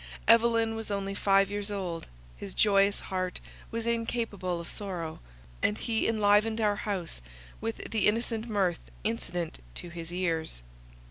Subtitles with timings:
[0.27, 5.19] Evelyn was only five years old; his joyous heart was incapable of sorrow,
[5.61, 7.21] and he enlivened our house
[7.61, 10.63] with the innocent mirth incident to his years.